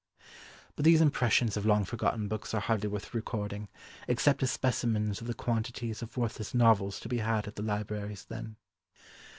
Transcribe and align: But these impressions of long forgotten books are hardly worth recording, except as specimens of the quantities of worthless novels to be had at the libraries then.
But 0.75 0.83
these 0.83 0.99
impressions 0.99 1.55
of 1.57 1.65
long 1.67 1.85
forgotten 1.85 2.27
books 2.27 2.55
are 2.55 2.59
hardly 2.61 2.89
worth 2.89 3.13
recording, 3.13 3.67
except 4.07 4.41
as 4.41 4.49
specimens 4.49 5.21
of 5.21 5.27
the 5.27 5.35
quantities 5.35 6.01
of 6.01 6.17
worthless 6.17 6.55
novels 6.55 6.99
to 7.01 7.07
be 7.07 7.19
had 7.19 7.47
at 7.47 7.55
the 7.55 7.61
libraries 7.61 8.25
then. 8.25 8.55